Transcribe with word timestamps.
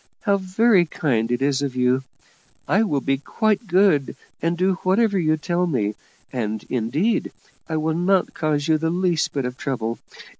How 0.21 0.37
very 0.37 0.87
kind 0.87 1.31
it 1.31 1.43
is 1.43 1.61
of 1.61 1.75
you! 1.75 2.01
I 2.67 2.81
will 2.81 3.01
be 3.01 3.19
quite 3.19 3.67
good, 3.67 4.15
and 4.41 4.57
do 4.57 4.79
whatever 4.81 5.19
you 5.19 5.37
tell 5.37 5.67
me; 5.67 5.93
and, 6.33 6.65
indeed, 6.71 7.31
I 7.69 7.77
will 7.77 7.93
not 7.93 8.33
cause 8.33 8.67
you 8.67 8.79
the 8.79 8.89
least 8.89 9.31
bit 9.31 9.45
of 9.45 9.57
trouble. 9.59 9.99